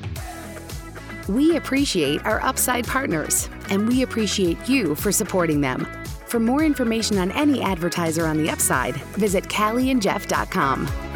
[1.29, 5.87] We appreciate our Upside partners, and we appreciate you for supporting them.
[6.27, 11.14] For more information on any advertiser on the Upside, visit callieandjeff.com.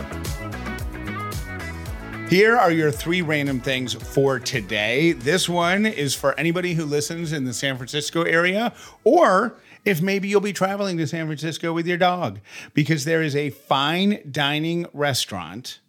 [2.29, 5.12] Here are your three random things for today.
[5.12, 10.29] This one is for anybody who listens in the San Francisco area, or if maybe
[10.29, 12.41] you'll be traveling to San Francisco with your dog,
[12.75, 15.81] because there is a fine dining restaurant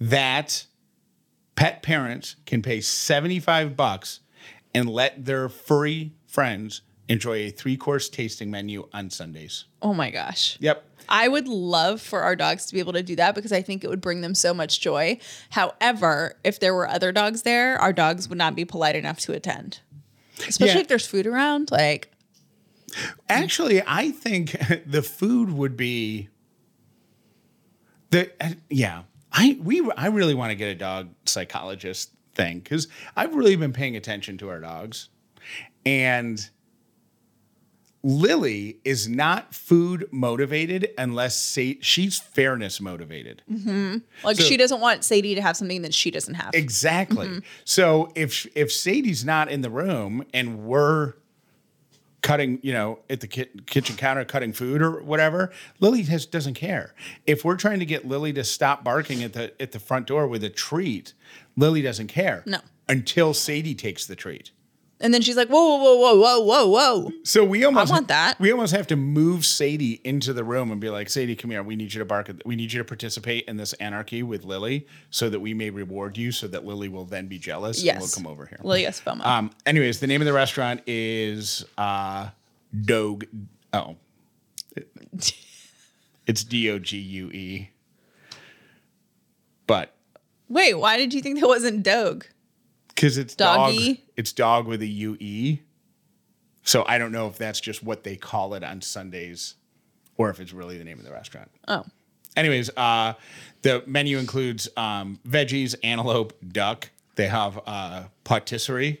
[0.00, 0.64] that
[1.56, 4.20] pet parents can pay 75 bucks
[4.74, 9.66] and let their furry friends enjoy a three course tasting menu on Sundays.
[9.82, 10.56] Oh my gosh.
[10.60, 10.84] Yep.
[11.10, 13.82] I would love for our dogs to be able to do that because I think
[13.82, 15.18] it would bring them so much joy.
[15.50, 19.32] However, if there were other dogs there, our dogs would not be polite enough to
[19.32, 19.80] attend.
[20.46, 20.80] Especially Yeah.
[20.82, 21.70] if there's food around.
[21.70, 22.10] Like,
[23.28, 26.28] Actually, I think the food would be
[28.10, 29.02] the uh, yeah.
[29.32, 33.72] I we I really want to get a dog psychologist thing because I've really been
[33.72, 35.08] paying attention to our dogs,
[35.86, 36.48] and
[38.02, 43.42] Lily is not food motivated unless say, she's fairness motivated.
[43.50, 43.98] Mm-hmm.
[44.24, 46.54] like So- she doesn't want Sadie to have something that she doesn't have.
[46.54, 47.26] Exactly.
[47.26, 47.38] Mm-hmm.
[47.64, 51.14] So if if Sadie's not in the room and we're
[52.22, 56.54] cutting, you know, at the ki- kitchen counter cutting food or whatever, Lily has doesn't
[56.54, 56.94] care.
[57.26, 60.26] If we're trying to get Lily to stop barking at the at the front door
[60.26, 61.12] with a treat,
[61.56, 62.42] Lily doesn't care.
[62.46, 62.60] No.
[62.88, 64.52] Until Sadie takes the treat.
[65.02, 67.12] And then she's like, whoa, whoa, whoa, whoa, whoa, whoa, whoa.
[67.24, 68.38] So we almost I want that.
[68.38, 71.62] We almost have to move Sadie into the room and be like, Sadie, come here.
[71.62, 72.28] We need you to bark.
[72.28, 75.70] At, we need you to participate in this anarchy with Lily, so that we may
[75.70, 77.94] reward you, so that Lily will then be jealous Yes.
[77.94, 78.58] and will come over here.
[78.62, 79.24] Lily FOMO.
[79.24, 79.50] Um.
[79.64, 82.28] Anyways, the name of the restaurant is uh,
[82.84, 83.24] Dogue.
[83.72, 83.96] Oh,
[86.26, 87.70] it's D O G U E.
[89.66, 89.94] But
[90.50, 92.24] Wait, why did you think that wasn't Dogue?
[93.00, 93.94] Because it's Doggy?
[93.94, 95.60] dog, it's dog with a U E.
[96.64, 99.54] So I don't know if that's just what they call it on Sundays,
[100.18, 101.50] or if it's really the name of the restaurant.
[101.66, 101.86] Oh.
[102.36, 103.14] Anyways, uh,
[103.62, 106.90] the menu includes um, veggies, antelope, duck.
[107.16, 109.00] They have uh, patisserie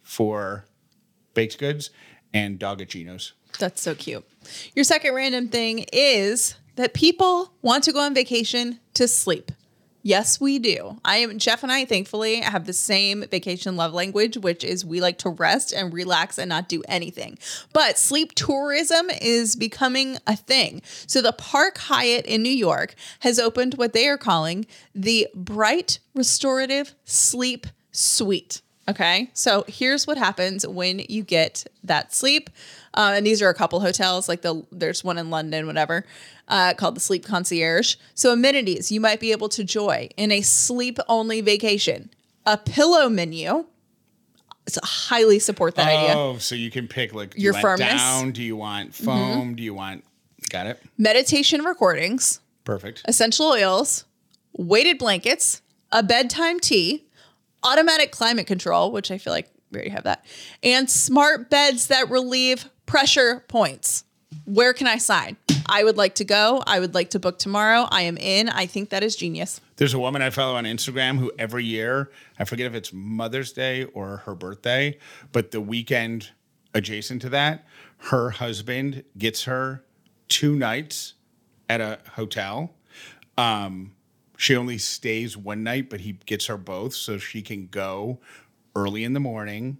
[0.00, 0.64] for
[1.34, 1.90] baked goods
[2.32, 3.32] and dogginos.
[3.58, 4.26] That's so cute.
[4.74, 9.52] Your second random thing is that people want to go on vacation to sleep.
[10.06, 10.98] Yes, we do.
[11.02, 15.00] I am Jeff and I thankfully have the same vacation love language, which is we
[15.00, 17.38] like to rest and relax and not do anything.
[17.72, 20.82] But sleep tourism is becoming a thing.
[21.06, 26.00] So the Park Hyatt in New York has opened what they are calling the Bryte
[26.14, 28.60] Restorative Sleep Suite.
[28.88, 29.30] Okay.
[29.32, 32.50] So here's what happens when you get that sleep.
[32.92, 36.04] Uh, and these are a couple hotels, like the there's one in London, whatever,
[36.48, 37.96] uh, called the Sleep Concierge.
[38.14, 42.10] So amenities you might be able to enjoy in a sleep only vacation.
[42.46, 43.64] A pillow menu.
[44.68, 46.14] So highly support that idea.
[46.16, 47.88] Oh, so you can pick like Your you firmness.
[47.88, 47.96] Mm-hmm.
[48.22, 48.32] down?
[48.32, 49.54] Do you want foam?
[49.56, 50.04] Do you want?
[50.50, 50.82] Got it.
[50.98, 53.02] Meditation recordings, Perfect.
[53.06, 54.04] essential oils,
[54.52, 57.03] weighted blankets, a bedtime tea,
[57.64, 60.24] automatic climate control, which I feel like we already have that,
[60.62, 64.04] and smart beds that relieve pressure points.
[64.44, 65.36] Where can I sign?
[65.66, 66.62] I would like to go.
[66.66, 67.86] I would like to book tomorrow.
[67.90, 68.48] I am in.
[68.48, 69.60] I think that is genius.
[69.76, 73.52] There's a woman I follow on Instagram who every year, I forget if it's Mother's
[73.52, 74.98] Day or her birthday,
[75.32, 76.30] but the weekend
[76.74, 77.64] adjacent to that,
[77.98, 79.84] her husband gets her
[80.28, 81.14] two nights
[81.68, 82.74] at a hotel.
[83.38, 83.92] Um,
[84.36, 88.18] she only stays one night, but he gets her both so she can go
[88.74, 89.78] early in the morning.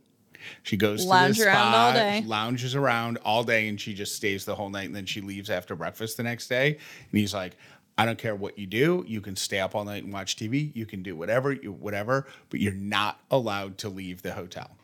[0.62, 2.23] She goes Lounge to the around spa, all day.
[2.27, 4.87] lounges around all day, and she just stays the whole night.
[4.87, 6.69] And then she leaves after breakfast the next day.
[7.11, 7.57] And he's like,
[7.97, 9.05] "I don't care what you do.
[9.07, 10.71] You can stay up all night and watch TV.
[10.75, 14.77] You can do whatever, you whatever, but you're not allowed to leave the hotel."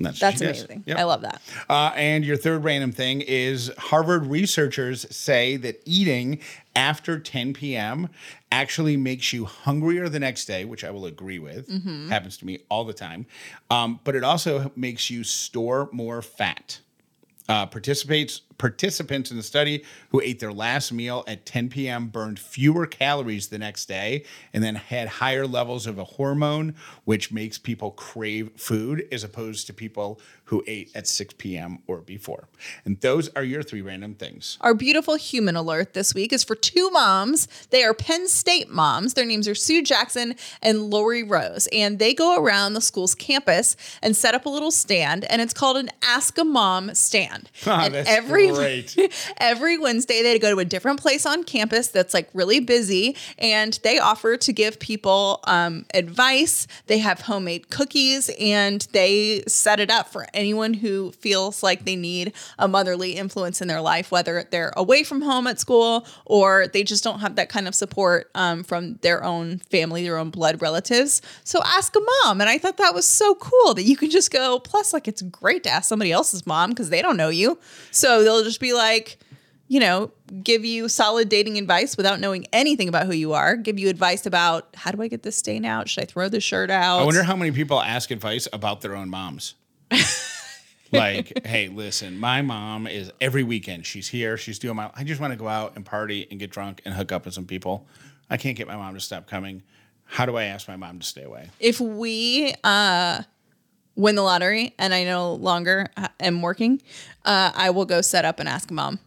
[0.00, 0.84] That's That's amazing.
[0.86, 0.98] Yep.
[0.98, 1.42] I love that.
[1.68, 6.40] Uh, and your third random thing is Harvard researchers say that eating
[6.74, 8.08] after 10 p.m.
[8.50, 11.68] actually makes you hungrier the next day, which I will agree with.
[12.08, 13.26] Happens to me all the time.
[13.70, 16.80] Um, but it also makes you store more fat.
[17.48, 22.08] Uh, participates participants in the study who ate their last meal at 10 p.m.
[22.08, 27.32] burned fewer calories the next day and then had higher levels of a hormone which
[27.32, 31.78] makes people crave food as opposed to people who ate at 6 p.m.
[31.86, 32.48] or before.
[32.84, 34.58] And those are your three random things.
[34.60, 37.48] Our beautiful human alert this week is for two moms.
[37.70, 39.14] They are Penn State moms.
[39.14, 41.66] Their names are Sue Jackson and Lori Rose.
[41.72, 45.54] And they go around the school's campus and set up a little stand, and it's
[45.54, 47.50] called an Ask a Mom stand.
[47.66, 48.49] Ah, and every
[48.94, 48.96] great.
[49.38, 53.78] every Wednesday they go to a different place on campus that's like really busy and
[53.82, 56.66] they offer to give people um, advice.
[56.86, 61.96] They have homemade cookies and they set it up for anyone who feels like they
[61.96, 66.66] need a motherly influence in their life, whether they're away from home at school or
[66.68, 70.30] they just don't have that kind of support um, from their own family, their own
[70.30, 71.22] blood relatives.
[71.44, 72.40] So ask a mom.
[72.40, 75.22] And I thought that was so cool that you can just go, plus, like, it's
[75.22, 77.58] great to ask somebody else's mom because they don't know you.
[77.90, 79.18] So they'll just be like,
[79.68, 80.10] you know,
[80.42, 84.26] give you solid dating advice without knowing anything about who you are, give you advice
[84.26, 85.88] about how do I get this stain out?
[85.88, 87.00] Should I throw the shirt out?
[87.00, 89.54] I wonder how many people ask advice about their own moms.
[90.92, 93.86] like, hey, listen, my mom is every weekend.
[93.86, 94.36] She's here.
[94.36, 94.90] She's doing my.
[94.94, 97.34] I just want to go out and party and get drunk and hook up with
[97.34, 97.86] some people.
[98.28, 99.62] I can't get my mom to stop coming.
[100.04, 101.48] How do I ask my mom to stay away?
[101.60, 103.22] if we uh
[103.96, 105.86] win the lottery and I no longer
[106.20, 106.80] am working,
[107.24, 108.98] uh, I will go set up and ask mom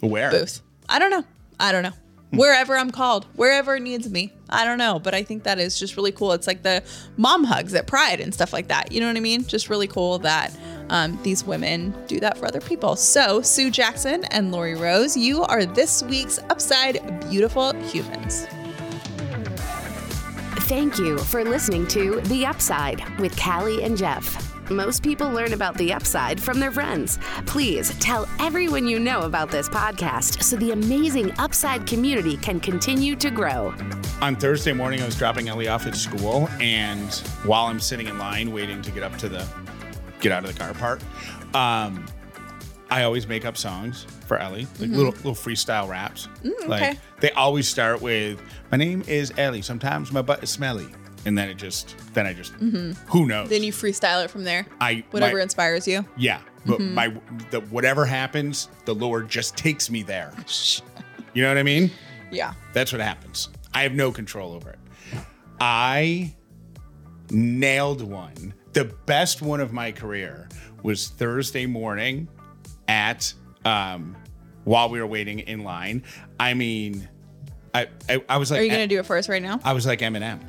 [0.00, 0.30] Where?
[0.30, 0.60] booth.
[0.88, 1.24] I don't know.
[1.58, 1.92] I don't know.
[2.30, 4.34] Wherever I'm called, wherever it needs me.
[4.50, 6.32] I don't know, but I think that is just really cool.
[6.32, 6.82] It's like the
[7.16, 8.92] mom hugs at Pride and stuff like that.
[8.92, 9.46] You know what I mean?
[9.46, 10.54] Just really cool that
[10.90, 12.96] um, these women do that for other people.
[12.96, 18.46] So, Sue Jackson and Lori Rose, you are this week's Upside Beautiful Humans.
[20.68, 24.70] Thank you for listening to The Upside with Callie and Jeff.
[24.70, 27.18] Most people learn about the upside from their friends.
[27.46, 33.16] Please tell everyone you know about this podcast so the amazing upside community can continue
[33.16, 33.74] to grow.
[34.20, 38.18] On Thursday morning, I was dropping Ellie off at school, and while I'm sitting in
[38.18, 39.48] line waiting to get up to the
[40.20, 41.02] get out of the car part,
[41.54, 42.04] um,
[42.90, 44.94] I always make up songs for Ellie, like mm-hmm.
[44.94, 46.28] little little freestyle raps.
[46.42, 46.98] Mm, like okay.
[47.20, 49.62] they always start with "My name is Ellie.
[49.62, 50.88] Sometimes my butt is smelly,"
[51.26, 52.92] and then it just then I just mm-hmm.
[53.10, 53.48] who knows.
[53.48, 54.66] Then you freestyle it from there.
[54.80, 56.04] I Whatever my- inspires you.
[56.16, 56.94] Yeah, but mm-hmm.
[56.94, 57.14] my
[57.50, 60.32] the whatever happens, the Lord just takes me there.
[61.34, 61.92] You know what I mean?
[62.32, 62.54] Yeah.
[62.72, 63.48] That's what happens.
[63.74, 64.78] I have no control over it.
[65.60, 66.34] I
[67.30, 68.54] nailed one.
[68.72, 70.48] The best one of my career
[70.82, 72.28] was Thursday morning
[72.88, 73.32] at
[73.64, 74.16] um
[74.64, 76.02] while we were waiting in line.
[76.40, 77.08] I mean,
[77.74, 79.60] I I, I was like Are you to do it for us right now?
[79.64, 80.40] I was like Eminem.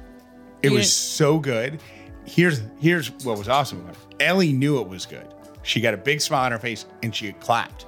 [0.61, 1.79] It You was didn't- so good.
[2.25, 4.23] Here's here's what was awesome about it.
[4.23, 5.25] Ellie knew it was good.
[5.63, 7.85] She got a big smile on her face and she clapped.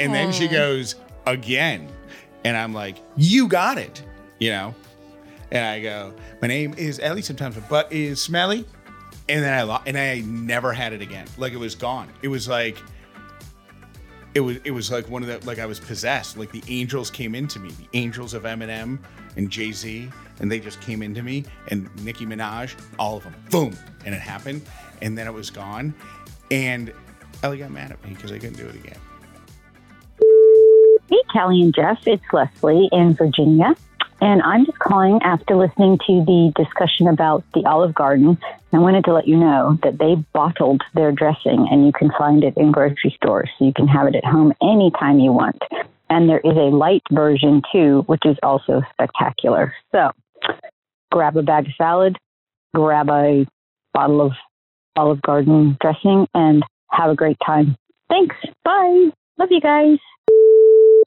[0.00, 0.96] And then she goes
[1.26, 1.88] again.
[2.44, 4.02] And I'm like, you got it.
[4.38, 4.74] You know?
[5.50, 7.22] And I go, my name is Ellie.
[7.22, 8.66] Sometimes my butt is smelly.
[9.28, 11.26] And then I lo- and I never had it again.
[11.38, 12.08] Like it was gone.
[12.22, 12.76] It was like
[14.34, 16.36] it was it was like one of the like I was possessed.
[16.36, 18.98] Like the angels came into me, the angels of Eminem
[19.36, 20.08] and Jay Z,
[20.40, 21.44] and they just came into me.
[21.68, 24.62] And Nicki Minaj, all of them, boom, and it happened.
[25.02, 25.94] And then it was gone.
[26.50, 26.92] And
[27.42, 28.98] Ellie got mad at me because I couldn't do it again.
[31.10, 33.74] Hey, Kelly and Jeff, it's Leslie in Virginia.
[34.24, 38.38] And I'm just calling after listening to the discussion about the Olive Garden.
[38.72, 42.42] I wanted to let you know that they bottled their dressing and you can find
[42.42, 43.50] it in grocery stores.
[43.58, 45.60] So you can have it at home anytime you want.
[46.08, 49.74] And there is a light version too, which is also spectacular.
[49.92, 50.10] So
[51.12, 52.16] grab a bag of salad,
[52.74, 53.46] grab a
[53.92, 54.32] bottle of
[54.96, 57.76] Olive Garden dressing, and have a great time.
[58.08, 58.36] Thanks.
[58.64, 59.10] Bye.
[59.36, 59.98] Love you guys.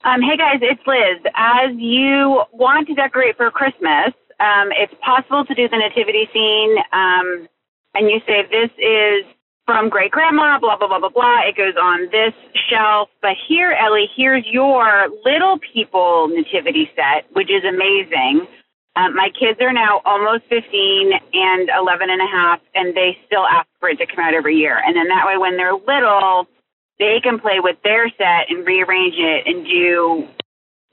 [0.04, 1.18] Um, hey guys, it's Liz.
[1.34, 6.76] As you want to decorate for Christmas, um, it's possible to do the nativity scene,
[6.92, 7.48] um,
[7.94, 9.26] and you say this is
[9.66, 11.40] from great grandma, blah blah blah blah blah.
[11.42, 12.32] It goes on this
[12.70, 18.46] shelf, but here, Ellie, here's your little people nativity set, which is amazing.
[18.94, 23.46] Um, my kids are now almost 15 and 11 and a half, and they still
[23.46, 24.80] ask for it to come out every year.
[24.84, 26.46] And then that way, when they're little,
[26.98, 30.28] they can play with their set and rearrange it and do,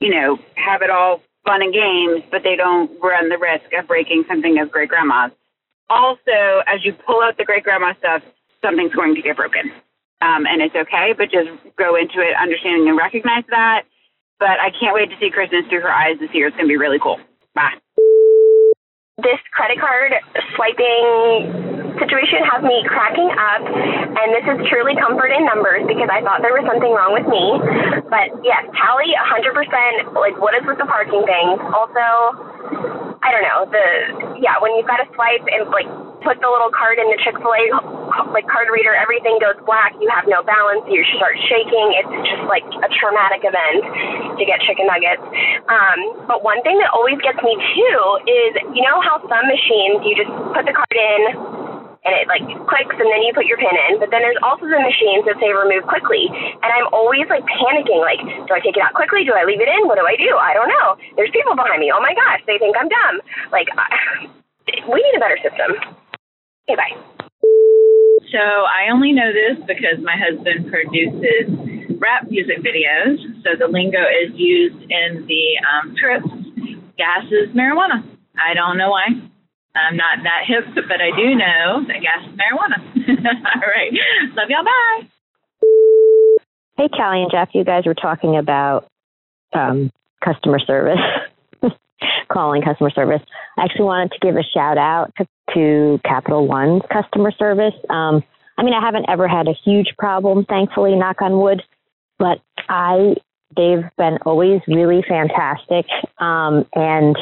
[0.00, 3.86] you know, have it all fun and games, but they don't run the risk of
[3.86, 5.30] breaking something of great grandma's.
[5.88, 8.22] Also, as you pull out the great grandma stuff,
[8.62, 9.70] something's going to get broken.
[10.20, 13.82] Um, and it's okay, but just go into it understanding and recognize that.
[14.38, 16.48] But I can't wait to see Christmas through her eyes this year.
[16.48, 17.18] It's going to be really cool.
[17.54, 17.74] Bye.
[19.24, 20.12] This credit card
[20.52, 21.48] swiping
[21.96, 26.44] situation has me cracking up, and this is truly comfort in numbers because I thought
[26.44, 27.56] there was something wrong with me.
[28.12, 30.12] But yes, Callie, 100%.
[30.12, 31.56] Like, what is with the parking thing?
[31.72, 32.04] Also,
[33.24, 33.86] I don't know the
[34.38, 35.88] yeah when you've got to swipe and like
[36.26, 37.64] put the little card in the Chick Fil A
[38.34, 39.94] like card reader, everything goes black.
[40.02, 40.82] You have no balance.
[40.90, 41.86] You start shaking.
[42.02, 43.86] It's just like a traumatic event
[44.34, 45.22] to get chicken nuggets.
[45.70, 50.02] Um, but one thing that always gets me too is you know how some machines
[50.02, 51.22] you just put the card in
[52.06, 53.98] and it like clicks and then you put your pin in.
[53.98, 56.30] But then there's also the machines that say remove quickly.
[56.30, 59.26] And I'm always like panicking, like, do I take it out quickly?
[59.26, 59.90] Do I leave it in?
[59.90, 60.38] What do I do?
[60.38, 60.94] I don't know.
[61.18, 61.90] There's people behind me.
[61.90, 63.18] Oh my gosh, they think I'm dumb.
[63.50, 64.30] Like, I,
[64.90, 65.74] we need a better system.
[66.68, 66.96] Okay, bye.
[68.32, 71.46] So I only know this because my husband produces
[72.00, 73.22] rap music videos.
[73.44, 76.28] So the lingo is used in the um, trips.
[76.98, 78.02] Gas is marijuana.
[78.34, 79.06] I don't know why.
[79.76, 82.82] I'm not that hip, but I do know that gas is marijuana.
[83.54, 83.92] All right.
[84.34, 84.64] Love y'all.
[84.64, 85.08] Bye.
[86.76, 88.88] Hey, Callie and Jeff, you guys were talking about
[89.52, 89.90] um,
[90.24, 90.98] customer service,
[92.32, 93.22] calling customer service.
[93.58, 97.74] I actually wanted to give a shout out to, to Capital One's customer service.
[97.90, 98.22] Um,
[98.58, 101.62] I mean, I haven't ever had a huge problem, thankfully, knock on wood,
[102.18, 103.14] but I,
[103.56, 105.86] they've been always really fantastic.
[106.18, 107.16] Um, and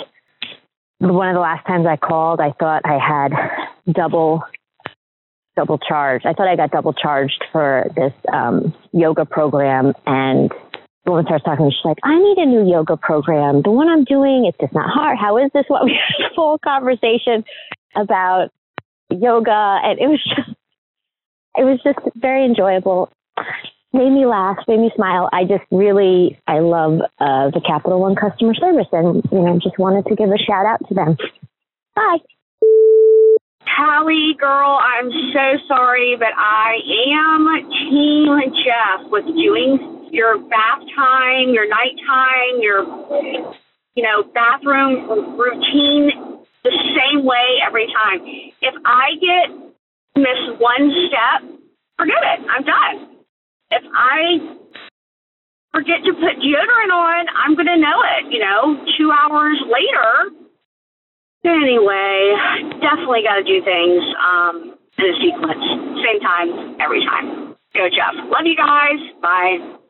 [0.99, 3.33] one of the last times I called, I thought I had
[3.93, 4.43] double
[5.57, 6.27] double charged.
[6.27, 10.51] I thought I got double charged for this um, yoga program, and
[11.05, 11.71] the woman starts talking.
[11.71, 13.63] She's like, "I need a new yoga program.
[13.63, 15.19] The one I'm doing, it's just not hard.
[15.19, 17.45] How is this?" What we had a full conversation
[17.95, 18.51] about
[19.11, 20.57] yoga, and it was just
[21.57, 23.11] it was just very enjoyable.
[23.93, 25.29] Made me laugh, made me smile.
[25.33, 29.79] I just really, I love uh, the Capital One customer service, and you know, just
[29.79, 31.17] wanted to give a shout out to them.
[31.95, 32.19] Bye.
[33.77, 36.79] Callie, girl, I'm so sorry, but I
[37.11, 42.87] am Team Jeff with doing your bath time, your nighttime, your
[43.95, 46.11] you know bathroom routine
[46.63, 48.23] the same way every time.
[48.63, 49.51] If I get
[50.17, 51.43] miss one step,
[51.99, 52.47] forget it.
[52.49, 53.19] I'm done.
[53.71, 54.39] If I
[55.75, 58.33] forget to put deodorant on, I'm going to know it.
[58.33, 60.31] You know, two hours later,
[61.45, 62.33] Anyway,
[62.81, 65.61] definitely got to do things um, in a sequence,
[66.01, 67.55] same time, every time.
[67.75, 68.17] Go, Jeff.
[68.33, 68.97] Love you guys.
[69.21, 69.84] Bye.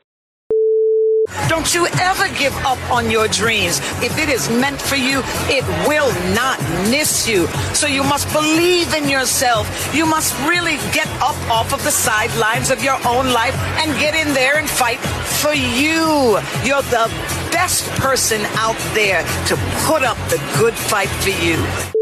[1.49, 3.79] Don't you ever give up on your dreams.
[4.03, 6.61] If it is meant for you, it will not
[6.91, 7.47] miss you.
[7.75, 9.65] So you must believe in yourself.
[9.95, 14.15] You must really get up off of the sidelines of your own life and get
[14.15, 16.39] in there and fight for you.
[16.65, 17.09] You're the
[17.51, 19.57] best person out there to
[19.87, 21.95] put up the good fight for you.